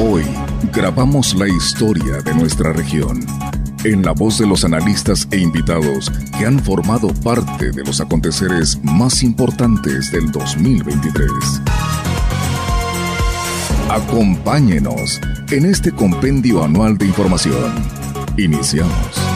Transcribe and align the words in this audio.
Hoy 0.00 0.22
grabamos 0.72 1.34
la 1.34 1.48
historia 1.48 2.22
de 2.22 2.32
nuestra 2.32 2.72
región 2.72 3.18
en 3.82 4.04
la 4.04 4.12
voz 4.12 4.38
de 4.38 4.46
los 4.46 4.64
analistas 4.64 5.26
e 5.32 5.38
invitados 5.38 6.08
que 6.38 6.46
han 6.46 6.60
formado 6.60 7.08
parte 7.24 7.72
de 7.72 7.82
los 7.82 8.00
aconteceres 8.00 8.78
más 8.84 9.24
importantes 9.24 10.12
del 10.12 10.30
2023. 10.30 11.28
Acompáñenos 13.90 15.20
en 15.50 15.66
este 15.66 15.90
compendio 15.90 16.62
anual 16.62 16.96
de 16.96 17.06
información. 17.06 17.74
Iniciamos. 18.36 19.27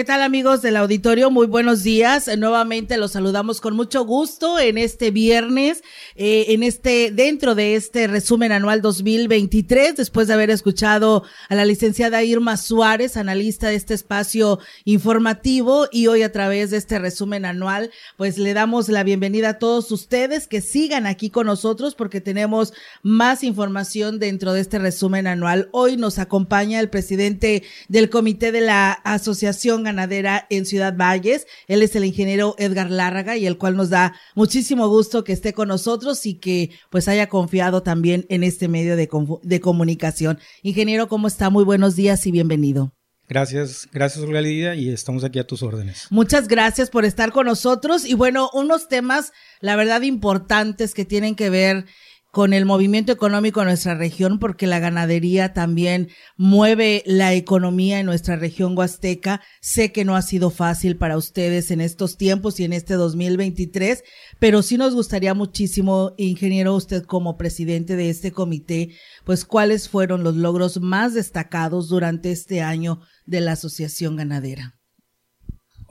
¿Qué 0.00 0.04
tal 0.04 0.22
amigos 0.22 0.62
del 0.62 0.78
auditorio? 0.78 1.30
Muy 1.30 1.46
buenos 1.46 1.82
días. 1.82 2.30
Nuevamente 2.38 2.96
los 2.96 3.12
saludamos 3.12 3.60
con 3.60 3.76
mucho 3.76 4.06
gusto 4.06 4.58
en 4.58 4.78
este 4.78 5.10
viernes, 5.10 5.82
eh, 6.16 6.46
en 6.54 6.62
este, 6.62 7.10
dentro 7.10 7.54
de 7.54 7.74
este 7.74 8.06
resumen 8.06 8.50
anual 8.50 8.80
2023, 8.80 9.96
después 9.96 10.26
de 10.26 10.32
haber 10.32 10.48
escuchado 10.48 11.22
a 11.50 11.54
la 11.54 11.66
licenciada 11.66 12.22
Irma 12.22 12.56
Suárez, 12.56 13.18
analista 13.18 13.68
de 13.68 13.74
este 13.74 13.92
espacio 13.92 14.58
informativo, 14.86 15.86
y 15.92 16.06
hoy 16.06 16.22
a 16.22 16.32
través 16.32 16.70
de 16.70 16.78
este 16.78 16.98
resumen 16.98 17.44
anual, 17.44 17.90
pues 18.16 18.38
le 18.38 18.54
damos 18.54 18.88
la 18.88 19.04
bienvenida 19.04 19.50
a 19.50 19.58
todos 19.58 19.92
ustedes 19.92 20.48
que 20.48 20.62
sigan 20.62 21.06
aquí 21.06 21.28
con 21.28 21.44
nosotros 21.44 21.94
porque 21.94 22.22
tenemos 22.22 22.72
más 23.02 23.44
información 23.44 24.18
dentro 24.18 24.54
de 24.54 24.62
este 24.62 24.78
resumen 24.78 25.26
anual. 25.26 25.68
Hoy 25.72 25.98
nos 25.98 26.18
acompaña 26.18 26.80
el 26.80 26.88
presidente 26.88 27.64
del 27.88 28.08
comité 28.08 28.50
de 28.50 28.62
la 28.62 28.92
Asociación 28.92 29.89
Ganadera 29.90 30.46
en 30.50 30.66
Ciudad 30.66 30.96
Valles. 30.96 31.46
Él 31.66 31.82
es 31.82 31.96
el 31.96 32.04
ingeniero 32.04 32.54
Edgar 32.58 32.90
Lárraga 32.90 33.36
y 33.36 33.46
el 33.46 33.58
cual 33.58 33.76
nos 33.76 33.90
da 33.90 34.14
muchísimo 34.34 34.88
gusto 34.88 35.24
que 35.24 35.32
esté 35.32 35.52
con 35.52 35.68
nosotros 35.68 36.26
y 36.26 36.34
que 36.34 36.70
pues 36.90 37.08
haya 37.08 37.28
confiado 37.28 37.82
también 37.82 38.24
en 38.28 38.44
este 38.44 38.68
medio 38.68 38.96
de, 38.96 39.08
de 39.42 39.60
comunicación. 39.60 40.38
Ingeniero, 40.62 41.08
¿cómo 41.08 41.26
está? 41.26 41.50
Muy 41.50 41.64
buenos 41.64 41.96
días 41.96 42.26
y 42.26 42.30
bienvenido. 42.30 42.92
Gracias, 43.30 43.88
gracias 43.92 44.24
Olga 44.24 44.40
Lidia 44.40 44.74
y 44.74 44.88
estamos 44.90 45.22
aquí 45.22 45.38
a 45.38 45.46
tus 45.46 45.62
órdenes. 45.62 46.08
Muchas 46.10 46.48
gracias 46.48 46.90
por 46.90 47.04
estar 47.04 47.30
con 47.30 47.46
nosotros 47.46 48.04
y 48.04 48.14
bueno, 48.14 48.50
unos 48.52 48.88
temas, 48.88 49.32
la 49.60 49.76
verdad, 49.76 50.02
importantes 50.02 50.94
que 50.94 51.04
tienen 51.04 51.36
que 51.36 51.48
ver 51.48 51.86
con 52.30 52.52
el 52.52 52.64
movimiento 52.64 53.12
económico 53.12 53.60
en 53.60 53.66
nuestra 53.66 53.94
región, 53.94 54.38
porque 54.38 54.66
la 54.66 54.78
ganadería 54.78 55.52
también 55.52 56.08
mueve 56.36 57.02
la 57.06 57.34
economía 57.34 57.98
en 57.98 58.06
nuestra 58.06 58.36
región 58.36 58.78
huasteca. 58.78 59.40
Sé 59.60 59.90
que 59.92 60.04
no 60.04 60.14
ha 60.14 60.22
sido 60.22 60.50
fácil 60.50 60.96
para 60.96 61.16
ustedes 61.16 61.70
en 61.70 61.80
estos 61.80 62.16
tiempos 62.16 62.60
y 62.60 62.64
en 62.64 62.72
este 62.72 62.94
2023, 62.94 64.04
pero 64.38 64.62
sí 64.62 64.76
nos 64.76 64.94
gustaría 64.94 65.34
muchísimo, 65.34 66.14
ingeniero, 66.18 66.74
usted 66.74 67.02
como 67.04 67.36
presidente 67.36 67.96
de 67.96 68.10
este 68.10 68.30
comité, 68.30 68.90
pues 69.24 69.44
cuáles 69.44 69.88
fueron 69.88 70.22
los 70.22 70.36
logros 70.36 70.80
más 70.80 71.14
destacados 71.14 71.88
durante 71.88 72.30
este 72.30 72.60
año 72.60 73.00
de 73.26 73.40
la 73.40 73.52
Asociación 73.52 74.16
Ganadera. 74.16 74.76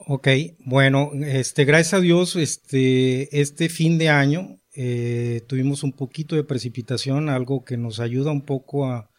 Ok, 0.07 0.27
bueno, 0.65 1.11
este, 1.13 1.65
gracias 1.65 1.93
a 1.93 1.99
Dios, 1.99 2.35
este, 2.35 3.39
este 3.41 3.69
fin 3.69 3.97
de 3.97 4.09
año 4.09 4.58
eh, 4.81 5.41
tuvimos 5.45 5.83
un 5.83 5.91
poquito 5.91 6.37
de 6.37 6.45
precipitación, 6.45 7.27
algo 7.27 7.65
que 7.65 7.75
nos 7.75 7.99
ayuda 7.99 8.31
un 8.31 8.45
poco 8.45 8.85
a, 8.85 9.09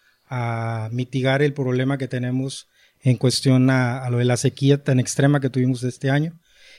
mitigar 0.91 1.42
el 1.42 1.53
problema 1.53 1.98
que 1.98 2.08
tenemos 2.08 2.69
en 3.03 3.16
cuestión 3.19 3.69
a, 3.69 4.08
lo 4.08 4.19
de 4.19 4.25
la 4.25 4.38
sequía 4.38 4.83
tan 4.83 4.98
extrema 5.00 5.38
que 5.38 5.50
tuvimos 5.50 5.83
este 5.83 6.08
año. 6.08 6.33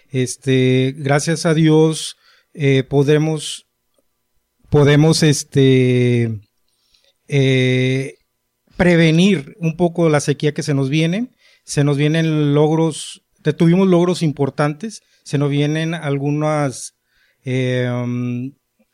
Este, 0.09 0.95
gracias 0.97 1.45
a 1.45 1.53
Dios 1.53 2.15
eh, 2.55 2.83
podemos, 2.83 3.67
este, 5.21 6.39
eh, 7.27 8.15
prevenir 8.77 9.57
un 9.59 9.77
poco 9.77 10.09
la 10.09 10.21
sequía 10.21 10.53
que 10.53 10.63
se 10.63 10.73
nos 10.73 10.89
viene. 10.89 11.29
Se 11.65 11.83
nos 11.83 11.97
vienen 11.97 12.55
logros, 12.55 13.21
tuvimos 13.57 13.87
logros 13.87 14.23
importantes, 14.23 15.01
se 15.23 15.37
nos 15.37 15.51
vienen 15.51 15.93
algunas 15.93 16.95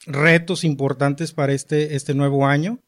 retos 0.08 0.64
importantes 0.64 1.34
para 1.34 1.54
este, 1.54 1.96
este 1.96 2.14
nuevo 2.14 2.48
año. 2.48 2.80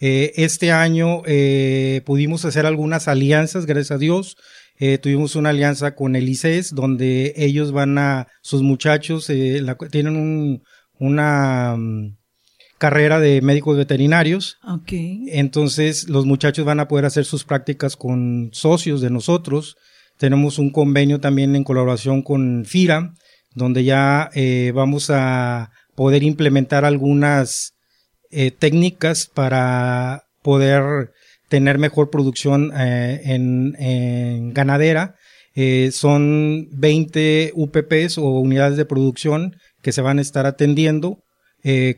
Eh, 0.00 0.32
este 0.36 0.72
año 0.72 1.22
eh, 1.26 2.00
pudimos 2.06 2.46
hacer 2.46 2.64
algunas 2.64 3.06
alianzas, 3.06 3.66
gracias 3.66 3.90
a 3.90 3.98
Dios. 3.98 4.36
Eh, 4.78 4.96
tuvimos 4.96 5.36
una 5.36 5.50
alianza 5.50 5.94
con 5.94 6.16
el 6.16 6.26
ICES, 6.26 6.74
donde 6.74 7.34
ellos 7.36 7.70
van 7.70 7.98
a, 7.98 8.28
sus 8.40 8.62
muchachos 8.62 9.26
tienen 9.90 10.16
un, 10.16 10.62
una 10.98 11.76
mm, 11.76 12.16
carrera 12.78 13.20
de 13.20 13.42
médicos 13.42 13.76
veterinarios. 13.76 14.56
Okay. 14.66 15.24
Entonces, 15.32 16.08
los 16.08 16.24
muchachos 16.24 16.64
van 16.64 16.80
a 16.80 16.88
poder 16.88 17.04
hacer 17.04 17.26
sus 17.26 17.44
prácticas 17.44 17.94
con 17.94 18.48
socios 18.52 19.02
de 19.02 19.10
nosotros. 19.10 19.76
Tenemos 20.16 20.58
un 20.58 20.70
convenio 20.70 21.20
también 21.20 21.56
en 21.56 21.64
colaboración 21.64 22.22
con 22.22 22.64
FIRA, 22.64 23.12
donde 23.54 23.84
ya 23.84 24.30
vamos 24.72 25.10
a 25.10 25.70
poder 25.94 26.22
implementar 26.22 26.84
algunas 26.84 27.74
eh, 28.32 28.52
técnicas 28.52 29.26
para 29.26 30.22
poder 30.42 31.10
tener 31.48 31.78
mejor 31.78 32.10
producción 32.10 32.72
eh, 32.76 33.20
en, 33.24 34.52
ganadera. 34.54 35.16
Eh, 35.56 35.90
son 35.92 36.68
20 36.70 37.52
UPPs 37.54 38.18
o 38.18 38.28
unidades 38.38 38.76
de 38.76 38.84
producción 38.84 39.56
que 39.82 39.90
se 39.90 40.00
van 40.00 40.18
a 40.18 40.22
estar 40.22 40.46
atendiendo 40.46 41.18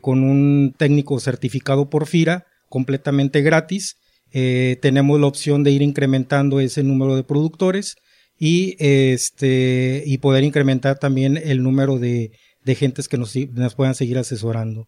con 0.01 0.25
un 0.25 0.75
técnico 0.77 1.21
certificado 1.21 1.89
por 1.89 2.05
FIRA 2.05 2.45
completamente 2.67 3.41
gratis. 3.41 3.95
tenemos 4.29 5.21
la 5.21 5.27
opción 5.27 5.63
de 5.63 5.71
ir 5.71 5.81
incrementando 5.81 6.59
ese 6.59 6.83
número 6.83 7.15
de 7.15 7.23
productores 7.23 7.95
y 8.37 8.75
este 8.79 10.03
y 10.05 10.17
poder 10.17 10.43
incrementar 10.43 10.99
también 10.99 11.37
el 11.37 11.63
número 11.63 11.97
de 11.97 12.31
de 12.63 12.75
gentes 12.75 13.07
que 13.07 13.17
nos, 13.17 13.35
puedan 13.75 13.95
seguir 13.95 14.17
asesorando. 14.17 14.87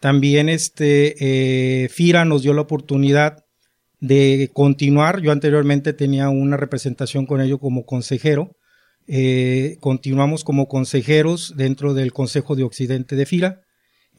También 0.00 0.48
este, 0.48 1.14
eh, 1.84 1.88
FIRA 1.88 2.24
nos 2.24 2.42
dio 2.42 2.52
la 2.52 2.62
oportunidad 2.62 3.38
de 4.00 4.50
continuar. 4.52 5.22
Yo 5.22 5.32
anteriormente 5.32 5.92
tenía 5.92 6.28
una 6.28 6.56
representación 6.56 7.26
con 7.26 7.40
ello 7.40 7.58
como 7.58 7.84
consejero. 7.84 8.50
Eh, 9.06 9.76
continuamos 9.80 10.44
como 10.44 10.66
consejeros 10.66 11.54
dentro 11.56 11.94
del 11.94 12.12
Consejo 12.12 12.56
de 12.56 12.62
Occidente 12.62 13.16
de 13.16 13.26
FIRA, 13.26 13.60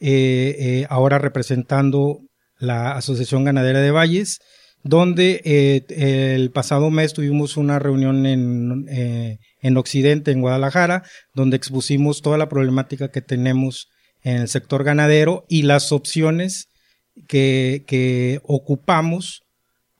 eh, 0.00 0.86
ahora 0.88 1.18
representando 1.18 2.20
la 2.58 2.92
Asociación 2.92 3.44
Ganadera 3.44 3.80
de 3.80 3.90
Valles, 3.90 4.38
donde 4.82 5.84
el 5.88 6.50
pasado 6.52 6.90
mes 6.90 7.12
tuvimos 7.12 7.56
una 7.56 7.78
reunión 7.78 8.24
en, 8.26 8.86
en 9.60 9.76
Occidente, 9.76 10.30
en 10.30 10.40
Guadalajara, 10.40 11.02
donde 11.34 11.56
expusimos 11.56 12.22
toda 12.22 12.38
la 12.38 12.48
problemática 12.48 13.10
que 13.10 13.20
tenemos 13.20 13.88
en 14.22 14.38
el 14.38 14.48
sector 14.48 14.84
ganadero 14.84 15.44
y 15.48 15.62
las 15.62 15.92
opciones 15.92 16.68
que, 17.28 18.40
ocupamos 18.44 19.42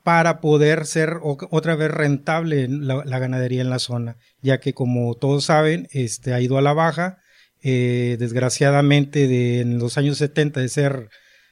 para 0.02 0.40
poder 0.40 0.86
ser 0.86 1.18
otra 1.22 1.74
vez 1.74 1.90
rentable 1.90 2.68
la, 2.68 3.18
ganadería 3.18 3.62
en 3.62 3.70
la 3.70 3.80
zona, 3.80 4.16
ya 4.40 4.58
que 4.60 4.72
como 4.72 5.14
todos 5.14 5.44
saben, 5.44 5.88
este, 5.90 6.32
ha 6.32 6.40
ido 6.40 6.58
a 6.58 6.62
la 6.62 6.74
baja, 6.74 7.18
eh, 7.62 8.16
desgraciadamente 8.18 9.26
de, 9.26 9.60
en 9.60 9.78
los 9.78 9.98
años 9.98 10.18
70 10.18 10.60
de 10.60 10.68
ser 10.68 11.08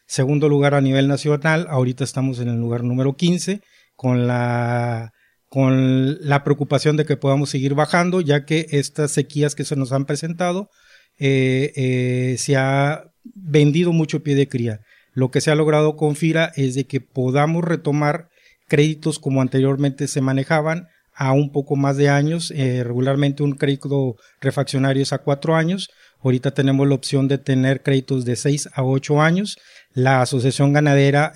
segundo 0.07 0.49
lugar 0.49 0.75
a 0.75 0.81
nivel 0.81 1.09
nacional, 1.09 1.67
ahorita 1.69 2.05
estamos 2.05 2.39
en 2.41 2.49
el 2.49 2.57
lugar 2.57 2.85
número 2.85 3.17
15, 3.17 3.61
con 3.97 4.27
la 4.27 5.13
con 5.49 6.19
la 6.27 6.43
preocupación 6.43 6.97
de 6.97 7.05
que 7.05 7.17
podamos 7.17 7.49
seguir 7.49 7.75
bajando, 7.75 8.21
ya 8.21 8.45
que 8.45 8.67
estas 8.71 9.13
sequías 9.13 9.55
que 9.55 9.65
se 9.65 9.77
nos 9.77 9.93
han 9.93 10.05
presentado 10.05 10.69
eh, 11.17 11.73
eh, 11.77 12.35
se 12.39 12.57
ha 12.57 13.05
vendido 13.35 13.93
mucho 13.93 14.25
pie 14.25 14.35
de 14.35 14.49
cría. 14.49 14.81
Lo 15.13 15.31
que 15.31 15.41
se 15.41 15.53
ha 15.53 15.55
logrado 15.55 15.95
con 15.95 16.17
FIRA 16.17 16.53
es 16.57 16.75
de 16.75 16.87
que 16.87 17.01
podamos 17.01 17.63
retomar 17.63 18.31
créditos 18.67 19.21
como 19.21 19.41
anteriormente 19.41 20.09
se 20.09 20.21
manejaban 20.21 20.89
a 21.15 21.33
un 21.33 21.53
poco 21.53 21.77
más 21.77 21.97
de 21.97 22.09
años. 22.09 22.51
Eh, 22.51 22.83
regularmente 22.83 23.45
un 23.45 23.53
crédito 23.53 24.17
refaccionario 24.41 25.05
es 25.05 25.13
a 25.13 25.19
cuatro 25.19 25.55
años. 25.55 25.89
Ahorita 26.25 26.53
tenemos 26.53 26.89
la 26.89 26.97
opción 26.97 27.29
de 27.29 27.39
tener 27.39 27.83
créditos 27.83 28.25
de 28.25 28.35
seis 28.35 28.69
a 28.75 28.83
ocho 28.83 29.21
años. 29.21 29.59
La 29.93 30.23
asociación 30.23 30.73
ganadera 30.73 31.33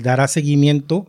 dará 0.00 0.28
seguimiento 0.28 1.06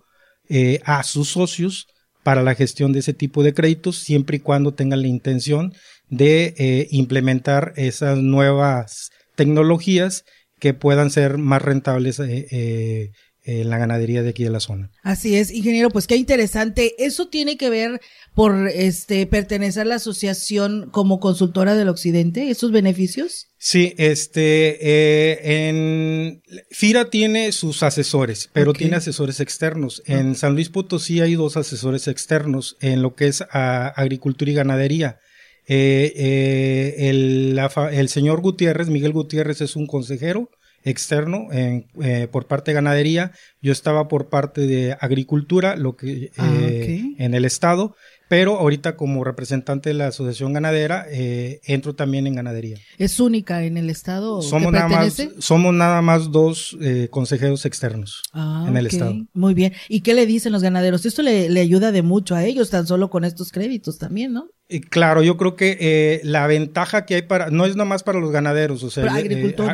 a 0.86 1.04
sus 1.04 1.30
socios 1.30 1.88
para 2.24 2.42
la 2.42 2.56
gestión 2.56 2.94
de 2.94 3.00
ese 3.00 3.14
tipo 3.14 3.44
de 3.44 3.54
créditos, 3.54 3.98
siempre 3.98 4.38
y 4.38 4.40
cuando 4.40 4.74
tengan 4.74 5.02
la 5.02 5.08
intención 5.08 5.74
de 6.10 6.54
eh, 6.58 6.88
implementar 6.92 7.74
esas 7.76 8.18
nuevas 8.18 9.10
tecnologías 9.36 10.24
que 10.60 10.74
puedan 10.74 11.12
ser 11.12 11.38
más 11.38 11.62
rentables 11.62 12.20
eh, 12.20 13.12
en 13.46 13.70
la 13.70 13.78
ganadería 13.78 14.24
de 14.24 14.30
aquí 14.30 14.44
de 14.44 14.50
la 14.50 14.60
zona. 14.60 14.92
Así 15.04 15.36
es, 15.36 15.52
ingeniero, 15.52 15.90
pues 15.90 16.08
qué 16.08 16.16
interesante. 16.16 16.96
Eso 16.98 17.28
tiene 17.28 17.58
que 17.58 17.70
ver 17.70 18.02
por 18.34 18.70
este 18.70 19.28
pertenecer 19.28 19.84
a 19.84 19.86
la 19.86 19.96
asociación 19.96 20.90
como 20.92 21.20
consultora 21.20 21.76
del 21.76 21.90
occidente, 21.90 22.50
esos 22.50 22.72
beneficios. 22.72 23.48
Sí, 23.58 23.94
este, 23.98 24.78
eh, 24.82 25.70
en 25.70 26.42
FIRA 26.72 27.10
tiene 27.10 27.52
sus 27.52 27.84
asesores, 27.84 28.50
pero 28.52 28.74
tiene 28.74 28.98
asesores 28.98 29.40
externos. 29.40 30.04
En 30.06 30.36
San 30.36 30.54
Luis 30.54 30.70
Potosí 30.70 31.22
hay 31.22 31.36
dos 31.36 31.58
asesores 31.58 32.08
externos 32.08 32.78
en 32.82 33.02
lo 33.02 33.16
que 33.16 33.28
es 33.28 33.44
agricultura 33.52 34.52
y 34.52 34.56
ganadería. 34.56 35.20
Eh, 35.66 36.12
eh, 36.16 37.10
el, 37.10 37.60
el 37.92 38.10
señor 38.10 38.42
Gutiérrez, 38.42 38.90
Miguel 38.90 39.14
Gutiérrez 39.14 39.62
es 39.62 39.76
un 39.76 39.88
consejero 39.88 40.50
externo 40.84 41.48
en, 41.52 41.88
eh, 42.02 42.28
por 42.32 42.48
parte 42.48 42.72
de 42.72 42.76
ganadería, 42.76 43.32
yo 43.62 43.72
estaba 43.72 44.08
por 44.08 44.30
parte 44.30 44.62
de 44.62 44.98
agricultura, 45.00 45.76
lo 45.76 45.96
que 45.96 46.32
ah, 46.38 46.50
eh, 46.62 47.16
en 47.18 47.34
el 47.34 47.46
estado, 47.46 47.96
pero 48.34 48.58
ahorita 48.58 48.96
como 48.96 49.24
representante 49.24 49.92
de 49.92 49.94
la 49.94 50.08
asociación 50.08 50.54
ganadera 50.54 51.06
eh, 51.12 51.62
entro 51.66 51.94
también 51.94 52.26
en 52.26 52.34
ganadería. 52.34 52.78
¿Es 52.98 53.20
única 53.20 53.64
en 53.64 53.78
el 53.78 53.92
estado? 53.92 54.42
Somos 54.42 54.72
nada 54.72 54.88
más, 54.88 55.22
somos 55.38 55.72
nada 55.72 56.02
más 56.02 56.32
dos 56.32 56.76
consejeros 57.12 57.66
externos 57.66 58.24
ah, 58.34 58.66
en 58.68 58.76
el 58.76 58.88
estado. 58.88 59.16
Muy 59.34 59.54
bien. 59.54 59.74
¿Y 59.88 60.02
qué 60.02 60.16
le 60.16 60.26
dicen 60.26 60.52
los 60.52 60.64
ganaderos? 60.64 61.06
Esto 61.06 61.22
le, 61.22 61.48
le 61.48 61.60
ayuda 61.60 61.92
de 61.92 62.02
mucho 62.02 62.34
a 62.34 62.44
ellos, 62.44 62.72
tan 62.72 62.88
solo 62.88 63.12
con 63.12 63.24
estos 63.24 63.52
créditos 63.52 64.00
también, 64.00 64.34
¿no? 64.34 64.48
Claro, 64.90 65.22
yo 65.22 65.38
creo 65.38 65.56
que 65.56 65.78
eh, 65.80 66.22
la 66.24 66.48
ventaja 66.48 67.06
que 67.06 67.16
hay 67.16 67.22
para, 67.24 67.50
no 67.50 67.66
es 67.66 67.76
nomás 67.76 68.02
para 68.02 68.20
los 68.20 68.32
ganaderos, 68.32 68.84
o 68.84 68.90
sea, 68.90 69.06
eh, 69.06 69.10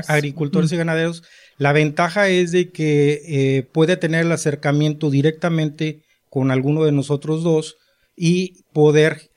agricultores, 0.07 0.71
y 0.71 0.77
ganaderos, 0.77 1.23
la 1.57 1.73
ventaja 1.73 2.27
es 2.27 2.51
de 2.51 2.71
que 2.71 3.21
eh, 3.25 3.63
puede 3.71 3.97
tener 3.97 4.25
el 4.25 4.31
acercamiento 4.31 5.09
directamente 5.09 6.01
con 6.29 6.51
alguno 6.51 6.83
de 6.83 6.91
nosotros 6.91 7.43
dos 7.43 7.77
y 8.21 8.65
poder, 8.73 9.31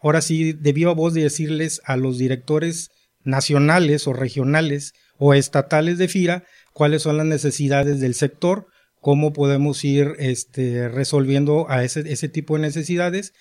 ahora 0.00 0.20
sí, 0.20 0.52
de 0.52 0.72
viva 0.72 0.92
voz 0.92 1.14
decirles 1.14 1.80
a 1.84 1.96
los 1.96 2.18
directores 2.18 2.90
nacionales 3.22 4.08
o 4.08 4.12
regionales 4.12 4.92
o 5.18 5.34
estatales 5.34 5.98
de 5.98 6.08
FIRA 6.08 6.44
cuáles 6.72 7.02
son 7.02 7.16
las 7.16 7.26
necesidades 7.26 8.00
del 8.00 8.14
sector, 8.14 8.66
cómo 9.00 9.32
podemos 9.32 9.84
ir 9.84 10.14
este, 10.18 10.88
resolviendo 10.88 11.66
a 11.70 11.84
ese, 11.84 12.00
ese 12.12 12.28
tipo 12.28 12.56
de 12.56 12.62
necesidades. 12.62 13.32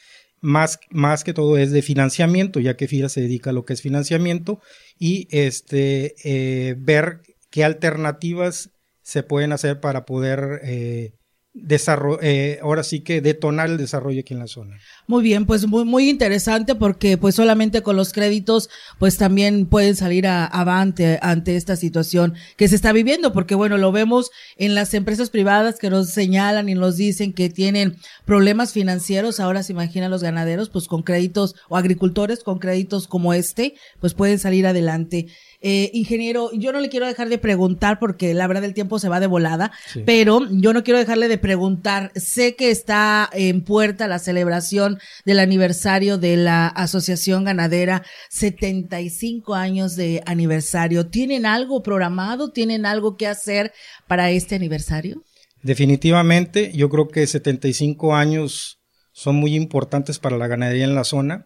Más, 0.42 0.80
más 0.92 1.24
que 1.24 1.34
todo 1.34 1.58
es 1.58 1.72
de 1.72 1.82
financiamiento, 1.82 2.60
ya 2.60 2.76
que 2.76 2.88
FIRA 2.88 3.10
se 3.10 3.22
dedica 3.22 3.50
a 3.50 3.54
lo 3.54 3.66
que 3.66 3.74
es 3.74 3.82
financiamiento, 3.82 4.60
y 5.00 5.28
este, 5.32 6.16
eh, 6.24 6.76
ver 6.78 7.22
qué 7.50 7.64
alternativas 7.64 8.70
se 9.02 9.24
pueden 9.24 9.54
hacer 9.54 9.80
para 9.80 10.06
poder 10.06 10.62
eh, 10.64 11.14
eh, 11.54 12.60
ahora 12.62 12.82
sí 12.82 13.02
que 13.02 13.20
detonar 13.20 13.70
el 13.70 13.78
desarrollo 13.78 14.22
aquí 14.22 14.34
en 14.34 14.40
la 14.40 14.48
zona. 14.48 14.78
Muy 15.06 15.22
bien, 15.22 15.46
pues 15.46 15.68
muy, 15.68 15.84
muy 15.84 16.10
interesante 16.10 16.76
porque 16.76 17.18
pues 17.18 17.36
solamente 17.36 17.82
con 17.82 17.98
los 17.98 18.14
créditos 18.14 18.70
pues 19.00 19.18
también 19.18 19.66
pueden 19.66 19.98
salir 19.98 20.28
a, 20.28 20.46
avante 20.46 21.20
ante 21.22 21.58
esta 21.58 21.76
situación 21.76 22.36
que 22.56 22.70
se 22.70 22.76
está 22.76 22.94
viviendo 22.94 23.34
porque 23.34 23.56
bueno, 23.56 23.78
lo 23.78 23.92
vemos 23.92 24.32
en 24.56 24.76
las 24.76 24.94
empresas 24.94 25.30
privadas 25.30 25.78
que 25.78 25.90
nos 25.90 26.10
señalan 26.12 26.70
y 26.70 26.76
nos 26.76 26.96
dicen 26.96 27.34
que 27.34 27.50
tienen 27.50 27.98
problemas 28.24 28.72
financieros, 28.72 29.42
ahora 29.42 29.64
se 29.64 29.74
imaginan 29.74 30.10
los 30.10 30.24
ganaderos 30.24 30.70
pues 30.70 30.88
con 30.88 31.04
créditos 31.04 31.56
o 31.68 31.76
agricultores 31.76 32.44
con 32.44 32.60
créditos 32.60 33.08
como 33.08 33.34
este 33.34 33.76
pues 34.00 34.14
pueden 34.14 34.40
salir 34.40 34.68
adelante. 34.68 35.28
Eh, 35.64 35.92
ingeniero, 35.94 36.50
yo 36.54 36.72
no 36.72 36.80
le 36.80 36.90
quiero 36.90 37.06
dejar 37.06 37.30
de 37.30 37.38
preguntar 37.38 38.00
porque 38.00 38.34
la 38.34 38.48
verdad 38.48 38.64
el 38.64 38.74
tiempo 38.74 38.98
se 38.98 39.10
va 39.10 39.20
de 39.20 39.28
volada, 39.28 39.72
pero 40.06 40.48
yo 40.50 40.74
no 40.74 40.84
quiero 40.84 40.98
dejarle 40.98 41.28
de 41.28 41.38
preguntar. 41.38 42.12
Sé 42.16 42.56
que 42.56 42.72
está 42.72 43.30
en 43.32 43.64
puerta 43.64 44.08
la 44.08 44.18
celebración 44.18 44.98
del 45.24 45.40
aniversario 45.40 46.18
de 46.18 46.36
la 46.38 46.68
Asociación 46.68 47.44
Ganadera, 47.44 48.04
75 48.30 49.54
años 49.54 49.96
de 49.96 50.24
aniversario. 50.26 51.08
¿Tienen 51.08 51.46
algo 51.46 51.84
programado? 51.84 52.52
¿Tienen 52.52 52.88
algo 52.88 53.16
que 53.16 53.28
hacer 53.28 53.72
para 54.08 54.32
este 54.32 54.56
aniversario? 54.56 55.24
Definitivamente, 55.62 56.72
yo 56.74 56.90
creo 56.90 57.08
que 57.08 57.28
75 57.28 58.16
años 58.16 58.80
son 59.12 59.36
muy 59.36 59.56
importantes 59.56 60.18
para 60.18 60.38
la 60.38 60.48
ganadería 60.48 60.86
en 60.86 60.96
la 60.96 61.04
zona. 61.04 61.46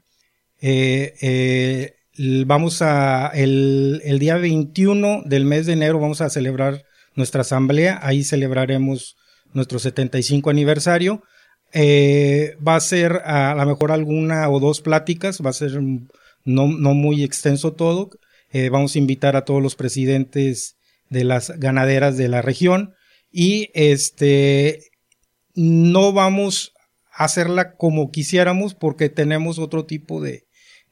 Eh, 0.61 1.13
eh, 1.21 1.95
vamos 2.17 2.81
a, 2.81 3.27
el, 3.33 4.01
el, 4.03 4.19
día 4.19 4.37
21 4.37 5.23
del 5.25 5.45
mes 5.45 5.65
de 5.65 5.73
enero 5.73 5.99
vamos 5.99 6.21
a 6.21 6.29
celebrar 6.29 6.83
nuestra 7.15 7.41
asamblea, 7.41 7.99
ahí 8.01 8.23
celebraremos 8.23 9.15
nuestro 9.53 9.79
75 9.79 10.49
aniversario. 10.49 11.23
Eh, 11.73 12.55
va 12.65 12.75
a 12.75 12.79
ser 12.79 13.21
a 13.25 13.55
lo 13.55 13.65
mejor 13.65 13.91
alguna 13.91 14.49
o 14.49 14.59
dos 14.59 14.81
pláticas, 14.81 15.41
va 15.43 15.49
a 15.49 15.53
ser 15.53 15.81
no, 15.81 16.67
no 16.67 16.93
muy 16.93 17.23
extenso 17.23 17.73
todo. 17.73 18.09
Eh, 18.51 18.69
vamos 18.69 18.95
a 18.95 18.99
invitar 18.99 19.35
a 19.35 19.43
todos 19.43 19.61
los 19.61 19.75
presidentes 19.75 20.77
de 21.09 21.23
las 21.23 21.49
ganaderas 21.59 22.17
de 22.17 22.29
la 22.29 22.41
región 22.41 22.93
y 23.31 23.69
este 23.73 24.79
no 25.53 26.13
vamos 26.13 26.73
a 27.11 27.25
hacerla 27.25 27.75
como 27.75 28.11
quisiéramos 28.11 28.75
porque 28.75 29.09
tenemos 29.09 29.59
otro 29.59 29.85
tipo 29.85 30.21
de, 30.21 30.44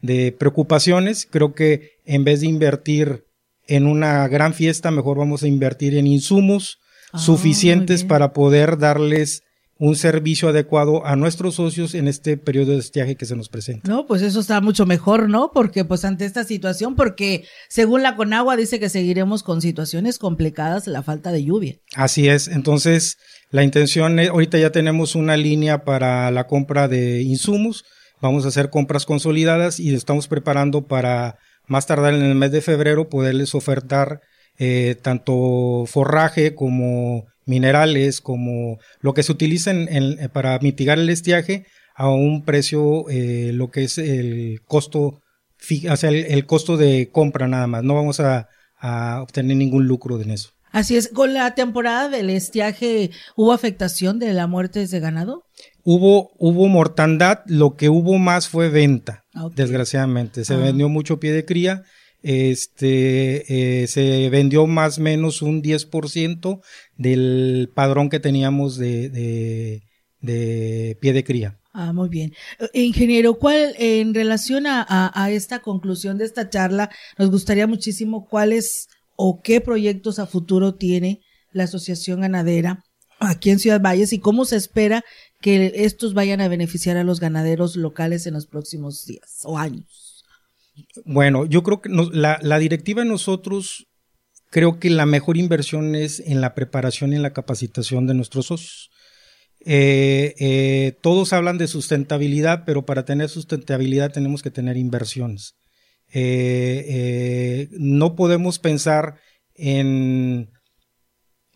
de 0.03 0.35
preocupaciones. 0.37 1.27
Creo 1.31 1.55
que 1.55 1.93
en 2.05 2.23
vez 2.23 2.41
de 2.41 2.47
invertir 2.47 3.25
en 3.65 3.87
una 3.87 4.27
gran 4.27 4.53
fiesta, 4.53 4.91
mejor 4.91 5.17
vamos 5.17 5.41
a 5.41 5.47
invertir 5.47 5.95
en 5.95 6.05
insumos 6.05 6.77
ah, 7.11 7.17
suficientes 7.17 8.03
para 8.03 8.33
poder 8.33 8.77
darles 8.77 9.41
un 9.79 9.95
servicio 9.95 10.49
adecuado 10.49 11.05
a 11.05 11.15
nuestros 11.15 11.55
socios 11.55 11.95
en 11.95 12.07
este 12.07 12.37
periodo 12.37 12.73
de 12.73 12.77
estiaje 12.77 13.15
que 13.15 13.25
se 13.25 13.35
nos 13.35 13.49
presenta. 13.49 13.89
No, 13.89 14.05
pues 14.05 14.21
eso 14.21 14.39
está 14.39 14.61
mucho 14.61 14.85
mejor, 14.85 15.29
¿no? 15.29 15.51
Porque 15.53 15.83
pues 15.83 16.05
ante 16.05 16.25
esta 16.25 16.43
situación, 16.43 16.95
porque 16.95 17.45
según 17.69 18.03
la 18.03 18.15
Conagua 18.15 18.55
dice 18.55 18.79
que 18.79 18.89
seguiremos 18.89 19.41
con 19.41 19.61
situaciones 19.61 20.19
complicadas, 20.19 20.85
la 20.87 21.01
falta 21.01 21.31
de 21.31 21.43
lluvia. 21.43 21.79
Así 21.95 22.27
es, 22.27 22.49
entonces 22.49 23.17
la 23.49 23.63
intención 23.63 24.19
es, 24.19 24.29
ahorita 24.29 24.57
ya 24.57 24.71
tenemos 24.71 25.15
una 25.15 25.37
línea 25.37 25.83
para 25.83 26.29
la 26.29 26.45
compra 26.45 26.87
de 26.87 27.21
insumos, 27.21 27.83
Vamos 28.23 28.45
a 28.45 28.47
hacer 28.47 28.69
compras 28.69 29.05
consolidadas 29.05 29.81
y 29.81 29.93
estamos 29.93 30.29
preparando 30.29 30.87
para 30.87 31.39
más 31.67 31.87
tardar 31.87 32.13
en 32.13 32.21
el 32.21 32.35
mes 32.35 32.53
de 32.53 32.61
febrero 32.61 33.09
poderles 33.09 33.53
ofertar 33.53 34.21
eh, 34.57 34.95
tanto 35.01 35.83
forraje 35.87 36.55
como 36.55 37.25
minerales, 37.45 38.21
como 38.21 38.79
lo 39.01 39.13
que 39.13 39.23
se 39.23 39.33
utiliza 39.33 39.71
en, 39.71 40.29
para 40.31 40.57
mitigar 40.59 40.99
el 40.99 41.09
estiaje 41.09 41.65
a 41.95 42.09
un 42.11 42.45
precio, 42.45 43.09
eh, 43.09 43.51
lo 43.53 43.71
que 43.71 43.83
es 43.83 43.97
el 43.97 44.61
costo, 44.67 45.19
o 45.89 45.97
sea, 45.97 46.09
el, 46.09 46.45
costo 46.45 46.77
de 46.77 47.09
compra 47.11 47.49
nada 47.49 47.67
más. 47.67 47.83
No 47.83 47.93
vamos 47.93 48.21
a, 48.21 48.47
a 48.77 49.21
obtener 49.21 49.57
ningún 49.57 49.85
lucro 49.85 50.21
en 50.21 50.31
eso. 50.31 50.51
Así 50.71 50.95
es, 50.95 51.09
con 51.09 51.33
la 51.33 51.53
temporada 51.55 52.07
del 52.07 52.29
estiaje, 52.29 53.11
¿hubo 53.35 53.51
afectación 53.51 54.17
de 54.17 54.33
la 54.33 54.47
muerte 54.47 54.87
de 54.87 54.99
ganado? 55.01 55.43
Hubo, 55.85 56.31
hubo 56.37 56.67
mortandad, 56.67 57.39
lo 57.45 57.75
que 57.75 57.89
hubo 57.89 58.17
más 58.17 58.47
fue 58.47 58.69
venta, 58.69 59.25
desgraciadamente. 59.55 60.45
Se 60.45 60.53
ah. 60.53 60.57
vendió 60.57 60.87
mucho 60.87 61.19
pie 61.19 61.33
de 61.33 61.43
cría, 61.43 61.83
este, 62.21 63.81
eh, 63.81 63.87
se 63.87 64.29
vendió 64.29 64.65
más 64.65 64.97
o 64.97 65.01
menos 65.01 65.41
un 65.41 65.61
10% 65.61 66.61
del 66.97 67.69
padrón 67.73 68.09
que 68.09 68.21
teníamos 68.21 68.77
de, 68.77 69.09
de, 69.09 69.83
de, 70.21 70.97
pie 71.01 71.11
de 71.11 71.23
cría. 71.25 71.59
Ah, 71.73 71.91
muy 71.91 72.07
bien. 72.07 72.33
Eh, 72.73 72.83
ingeniero, 72.83 73.33
¿cuál, 73.33 73.75
en 73.77 74.13
relación 74.13 74.67
a, 74.67 74.85
a, 74.87 75.11
a 75.21 75.31
esta 75.31 75.59
conclusión 75.59 76.17
de 76.17 76.25
esta 76.25 76.49
charla, 76.49 76.91
nos 77.17 77.29
gustaría 77.29 77.67
muchísimo 77.67 78.25
cuáles 78.29 78.87
o 79.17 79.41
qué 79.41 79.59
proyectos 79.59 80.17
a 80.19 80.27
futuro 80.27 80.75
tiene 80.75 81.19
la 81.51 81.65
Asociación 81.65 82.21
Ganadera 82.21 82.83
aquí 83.25 83.49
en 83.49 83.59
Ciudad 83.59 83.81
Valles 83.81 84.13
y 84.13 84.19
cómo 84.19 84.45
se 84.45 84.55
espera 84.55 85.03
que 85.41 85.71
estos 85.75 86.13
vayan 86.13 86.41
a 86.41 86.47
beneficiar 86.47 86.97
a 86.97 87.03
los 87.03 87.19
ganaderos 87.19 87.75
locales 87.75 88.27
en 88.27 88.33
los 88.33 88.47
próximos 88.47 89.05
días 89.05 89.41
o 89.43 89.57
años? 89.57 90.23
Bueno, 91.05 91.45
yo 91.45 91.63
creo 91.63 91.81
que 91.81 91.89
la, 91.89 92.59
directiva 92.59 93.03
de 93.03 93.09
nosotros, 93.09 93.87
creo 94.49 94.79
que 94.79 94.89
la 94.89 95.05
mejor 95.05 95.37
inversión 95.37 95.95
es 95.95 96.19
en 96.19 96.41
la 96.41 96.55
preparación 96.55 97.13
y 97.13 97.17
en 97.17 97.21
la 97.21 97.33
capacitación 97.33 98.07
de 98.07 98.13
nuestros 98.13 98.47
socios. 98.47 98.89
Eh, 99.65 100.35
eh, 100.39 100.97
todos 101.01 101.31
hablan 101.31 101.57
de 101.57 101.67
sustentabilidad, 101.67 102.63
pero 102.65 102.85
para 102.85 103.05
tener 103.05 103.29
sustentabilidad 103.29 104.11
tenemos 104.11 104.41
que 104.41 104.51
tener 104.51 104.77
inversiones. 104.77 105.55
Eh, 106.13 107.69
no 107.71 108.15
podemos 108.15 108.59
pensar 108.59 109.15
en 109.55 110.49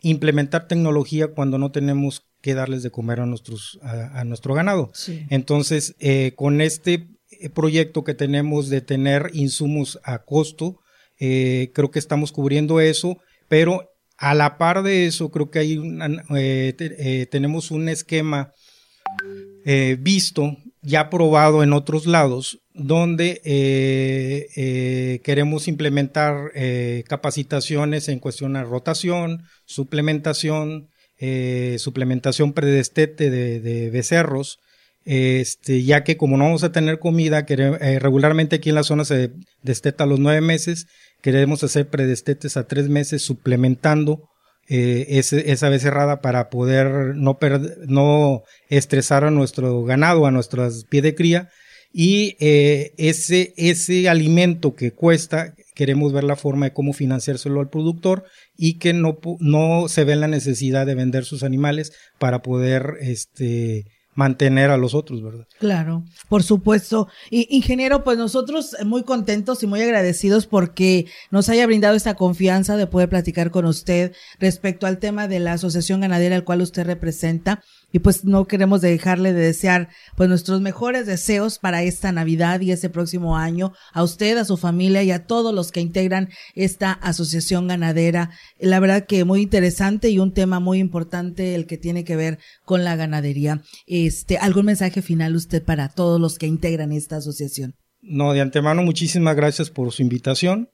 implementar 0.00 0.68
tecnología 0.68 1.28
cuando 1.28 1.58
no 1.58 1.70
tenemos 1.70 2.24
que 2.40 2.54
darles 2.54 2.82
de 2.82 2.90
comer 2.90 3.20
a, 3.20 3.26
nuestros, 3.26 3.78
a, 3.82 4.24
nuestro 4.24 4.54
ganado. 4.54 4.92
Entonces, 5.28 5.96
eh, 5.98 6.32
con 6.36 6.60
este 6.60 7.08
eh, 7.30 7.50
proyecto 7.50 8.04
que 8.04 8.14
tenemos 8.14 8.68
de 8.68 8.80
tener 8.80 9.30
insumos 9.32 9.98
a 10.04 10.24
costo, 10.24 10.80
eh, 11.18 11.72
creo 11.74 11.90
que 11.90 11.98
estamos 11.98 12.30
cubriendo 12.30 12.80
eso, 12.80 13.18
pero 13.48 13.90
a 14.16 14.34
la 14.34 14.58
par 14.58 14.82
de 14.82 15.06
eso, 15.06 15.30
creo 15.30 15.50
que 15.50 15.58
hay 15.58 15.80
eh, 16.36 17.26
tenemos 17.30 17.70
un 17.70 17.88
esquema 17.88 18.52
eh, 19.64 19.96
visto, 19.98 20.56
ya 20.82 21.10
probado 21.10 21.62
en 21.62 21.72
otros 21.72 22.06
lados, 22.06 22.60
donde 22.78 23.40
queremos 25.24 25.68
implementar 25.68 26.52
capacitaciones 27.06 28.08
en 28.08 28.18
cuestión 28.18 28.54
de 28.54 28.64
rotación, 28.64 29.42
suplementación, 29.66 30.88
suplementación 31.78 32.52
predestete 32.52 33.30
de, 33.30 33.90
becerros, 33.90 34.58
este, 35.04 35.82
ya 35.82 36.04
que 36.04 36.16
como 36.16 36.36
no 36.36 36.44
vamos 36.44 36.64
a 36.64 36.72
tener 36.72 36.98
comida, 36.98 37.46
que, 37.46 37.56
regularmente 37.98 38.56
aquí 38.56 38.68
en 38.70 38.74
la 38.76 38.82
zona 38.82 39.04
se 39.04 39.32
desteta 39.62 40.04
a 40.04 40.06
los 40.06 40.20
nueve 40.20 40.40
meses, 40.40 40.86
queremos 41.22 41.64
hacer 41.64 41.88
predestetes 41.88 42.56
a 42.56 42.66
tres 42.66 42.88
meses 42.88 43.22
suplementando 43.22 44.28
eh, 44.70 45.06
esa 45.46 45.70
becerrada 45.70 46.20
para 46.20 46.50
poder 46.50 47.14
no, 47.16 47.38
no 47.86 48.42
estresar 48.68 49.24
a 49.24 49.30
nuestro 49.30 49.82
ganado, 49.84 50.26
a 50.26 50.30
nuestras 50.30 50.84
pie 50.84 51.00
de 51.00 51.14
cría. 51.14 51.48
Y 51.92 52.36
eh, 52.38 52.92
ese, 52.98 53.54
ese 53.56 54.08
alimento 54.08 54.74
que 54.74 54.92
cuesta, 54.92 55.54
queremos 55.74 56.12
ver 56.12 56.24
la 56.24 56.36
forma 56.36 56.66
de 56.66 56.72
cómo 56.72 56.92
financiárselo 56.92 57.60
al 57.60 57.70
productor 57.70 58.24
y 58.56 58.74
que 58.74 58.92
no, 58.92 59.18
no 59.40 59.88
se 59.88 60.04
ve 60.04 60.16
la 60.16 60.28
necesidad 60.28 60.86
de 60.86 60.94
vender 60.94 61.24
sus 61.24 61.42
animales 61.42 61.92
para 62.18 62.42
poder 62.42 62.94
este, 63.00 63.86
mantener 64.18 64.70
a 64.70 64.76
los 64.76 64.94
otros, 64.94 65.22
¿verdad? 65.22 65.46
Claro, 65.60 66.02
por 66.28 66.42
supuesto. 66.42 67.06
Y 67.30 67.46
ingeniero, 67.56 68.02
pues 68.02 68.18
nosotros 68.18 68.76
muy 68.84 69.04
contentos 69.04 69.62
y 69.62 69.68
muy 69.68 69.80
agradecidos 69.80 70.48
porque 70.48 71.06
nos 71.30 71.48
haya 71.48 71.64
brindado 71.66 71.94
esta 71.94 72.14
confianza 72.14 72.76
de 72.76 72.88
poder 72.88 73.08
platicar 73.08 73.52
con 73.52 73.64
usted 73.64 74.12
respecto 74.40 74.88
al 74.88 74.98
tema 74.98 75.28
de 75.28 75.38
la 75.38 75.52
asociación 75.52 76.00
ganadera 76.00 76.34
al 76.34 76.42
cual 76.42 76.62
usted 76.62 76.84
representa 76.84 77.62
y 77.92 78.00
pues 78.00 78.24
no 78.24 78.46
queremos 78.46 78.80
dejarle 78.80 79.32
de 79.32 79.40
desear 79.40 79.88
pues 80.16 80.28
nuestros 80.28 80.60
mejores 80.60 81.06
deseos 81.06 81.58
para 81.58 81.82
esta 81.82 82.12
Navidad 82.12 82.60
y 82.60 82.70
este 82.70 82.90
próximo 82.90 83.36
año 83.36 83.72
a 83.92 84.02
usted, 84.02 84.36
a 84.36 84.44
su 84.44 84.56
familia 84.56 85.02
y 85.02 85.10
a 85.10 85.24
todos 85.24 85.54
los 85.54 85.72
que 85.72 85.80
integran 85.80 86.28
esta 86.54 86.92
asociación 86.92 87.68
ganadera. 87.68 88.30
La 88.58 88.80
verdad 88.80 89.06
que 89.06 89.24
muy 89.24 89.40
interesante 89.42 90.10
y 90.10 90.18
un 90.18 90.34
tema 90.34 90.60
muy 90.60 90.78
importante 90.78 91.54
el 91.54 91.66
que 91.66 91.78
tiene 91.78 92.04
que 92.04 92.16
ver 92.16 92.38
con 92.64 92.84
la 92.84 92.96
ganadería. 92.96 93.62
Este, 93.86 94.36
¿algún 94.36 94.66
mensaje 94.66 95.00
final 95.00 95.34
usted 95.34 95.64
para 95.64 95.88
todos 95.88 96.20
los 96.20 96.38
que 96.38 96.46
integran 96.46 96.92
esta 96.92 97.16
asociación? 97.16 97.74
No, 98.00 98.32
de 98.32 98.40
antemano 98.40 98.82
muchísimas 98.82 99.34
gracias 99.34 99.70
por 99.70 99.92
su 99.92 100.02
invitación. 100.02 100.68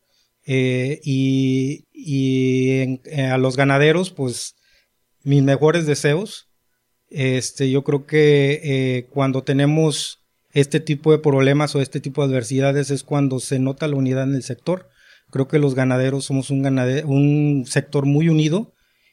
Eh, 0.47 1.01
y, 1.03 1.87
y 1.91 3.01
eh, 3.07 3.23
a 3.31 3.39
los 3.39 3.57
ganaderos, 3.57 4.11
pues 4.11 4.55
mis 5.23 5.43
mejores 5.43 5.87
deseos 5.87 6.49
este, 7.15 7.71
yo 7.71 7.85
creo 7.85 8.07
que 8.07 8.61
eh, 8.65 9.07
cuando 9.11 9.45
tenemos 9.45 10.19
este 10.53 10.81
tipo 10.81 11.13
de 11.13 11.19
problemas 11.19 11.75
o 11.75 11.81
este 11.81 12.01
tipo 12.01 12.23
de 12.23 12.33
adversidades 12.33 12.91
es 12.91 13.05
cuando 13.05 13.39
se 13.39 13.61
nota 13.61 13.87
la 13.87 13.97
unidad 13.97 14.25
en 14.25 14.35
el 14.35 14.43
sector. 14.43 14.89
Creo 15.31 15.47
que 15.47 15.61
los 15.61 15.77
ganaderos 15.77 16.25
somos 16.25 16.51
un, 16.51 17.65
sector 17.67 18.07
muy 18.07 18.29
unido 18.29 18.73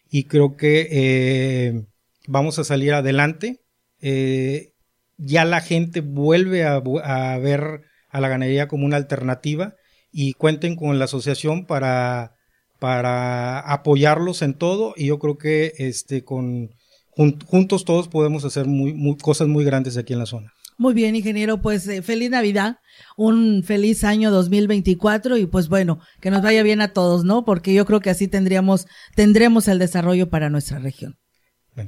y 0.09 0.23
creo 0.25 0.55
que 0.55 0.87
eh, 0.91 1.83
vamos 2.27 2.57
a 2.57 2.63
salir 2.63 2.93
adelante. 2.93 3.61
Eh, 4.01 4.73
ya 5.17 5.45
la 5.45 5.61
gente 5.61 6.01
vuelve 6.01 6.63
a, 6.63 6.81
a, 7.03 7.37
ver 7.37 7.81
a 8.09 8.19
la 8.19 8.29
ganadería 8.29 8.67
como 8.67 8.85
una 8.85 8.97
alternativa 8.97 9.75
y 10.11 10.33
cuenten 10.33 10.75
con 10.75 10.97
la 10.97 11.05
asociación 11.05 11.67
para, 11.67 12.33
para 12.79 13.59
apoyarlos 13.59 14.41
en 14.41 14.55
todo 14.55 14.95
y 14.97 15.07
yo 15.07 15.19
creo 15.19 15.37
que 15.37 15.73
este 15.77 16.23
con 16.23 16.71
juntos 17.15 17.85
todos 17.85 18.07
podemos 18.07 18.45
hacer 18.45 18.67
muy, 18.67 19.17
cosas 19.17 19.47
muy 19.47 19.63
grandes 19.63 19.97
aquí 19.97 20.13
en 20.13 20.19
la 20.19 20.25
zona. 20.25 20.53
Muy 20.77 20.93
bien, 20.93 21.15
ingeniero, 21.15 21.61
pues 21.61 21.87
eh, 21.87 22.01
feliz 22.01 22.31
Navidad, 22.31 22.77
un 23.15 23.61
feliz 23.63 24.03
año 24.03 24.31
2024 24.31 25.37
y 25.37 25.45
pues 25.45 25.69
bueno, 25.69 25.99
que 26.19 26.31
nos 26.31 26.41
vaya 26.41 26.63
bien 26.63 26.81
a 26.81 26.91
todos, 26.91 27.23
¿no? 27.23 27.45
Porque 27.45 27.73
yo 27.73 27.85
creo 27.85 27.99
que 27.99 28.09
así 28.09 28.27
tendríamos, 28.27 28.87
tendremos 29.15 29.67
el 29.67 29.77
desarrollo 29.77 30.29
para 30.29 30.49
nuestra 30.49 30.79
región 30.79 31.20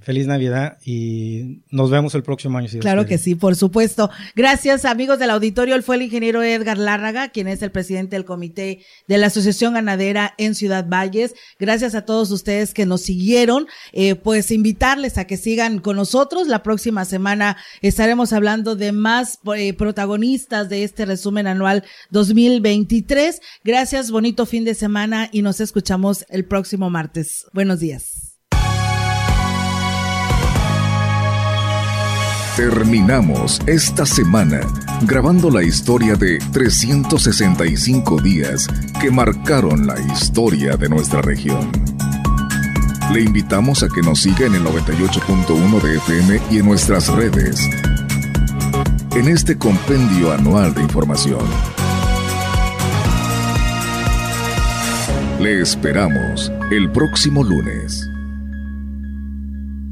feliz 0.01 0.27
Navidad 0.27 0.77
y 0.85 1.61
nos 1.69 1.91
vemos 1.91 2.15
el 2.15 2.23
próximo 2.23 2.57
año. 2.57 2.67
claro 2.79 3.05
que 3.05 3.17
sí, 3.17 3.35
por 3.35 3.55
supuesto. 3.55 4.09
Gracias, 4.35 4.85
amigos 4.85 5.19
del 5.19 5.29
auditorio. 5.29 5.75
Él 5.75 5.83
fue 5.83 5.97
el 5.97 6.03
ingeniero 6.03 6.41
Edgar 6.41 6.77
Lárraga, 6.77 7.29
quien 7.29 7.47
es 7.47 7.61
el 7.61 7.71
presidente 7.71 8.15
del 8.15 8.25
comité 8.25 8.79
de 9.07 9.17
la 9.17 9.27
Asociación 9.27 9.73
Ganadera 9.73 10.35
en 10.37 10.55
Ciudad 10.55 10.87
Valles. 10.87 11.35
Gracias 11.59 11.95
a 11.95 12.05
todos 12.05 12.31
ustedes 12.31 12.73
que 12.73 12.85
nos 12.85 13.01
siguieron. 13.01 13.67
Eh, 13.91 14.15
pues 14.15 14.51
invitarles 14.51 15.17
a 15.17 15.25
que 15.25 15.37
sigan 15.37 15.79
con 15.79 15.97
nosotros. 15.97 16.47
La 16.47 16.63
próxima 16.63 17.03
semana 17.03 17.57
estaremos 17.81 18.31
hablando 18.31 18.75
de 18.75 18.93
más 18.93 19.39
eh, 19.55 19.73
protagonistas 19.73 20.69
de 20.69 20.83
este 20.85 21.05
resumen 21.05 21.45
anual 21.45 21.83
2023. 22.09 23.41
Gracias, 23.63 24.11
bonito 24.11 24.45
fin 24.45 24.63
de 24.63 24.75
semana 24.75 25.29
y 25.31 25.41
nos 25.41 25.59
escuchamos 25.59 26.25
el 26.29 26.45
próximo 26.45 26.89
martes. 26.89 27.45
Buenos 27.53 27.79
días. 27.79 28.23
Terminamos 32.55 33.60
esta 33.65 34.05
semana 34.05 34.62
grabando 35.07 35.50
la 35.50 35.63
historia 35.63 36.15
de 36.15 36.38
365 36.51 38.22
días 38.22 38.67
que 39.01 39.10
marcaron 39.10 39.88
la 39.88 40.00
historia 40.00 40.77
de 40.77 40.88
nuestra 40.88 41.24
región. 41.24 41.72
Le 43.12 43.22
invitamos 43.22 43.81
a 43.81 43.88
que 43.88 44.03
nos 44.03 44.22
siga 44.22 44.45
en 44.45 44.53
el 44.53 44.63
98.1 44.65 45.81
de 45.81 45.98
FM 45.98 46.41
y 46.51 46.60
en 46.60 46.65
nuestras 46.67 47.07
redes. 47.07 47.57
En 49.15 49.29
este 49.29 49.57
compendio 49.57 50.31
anual 50.31 50.75
de 50.75 50.83
información. 50.83 51.43
Le 55.39 55.60
esperamos 55.60 56.51
el 56.69 56.91
próximo 56.91 57.43
lunes. 57.43 58.12